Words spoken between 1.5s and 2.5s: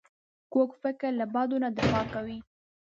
نه دفاع کوي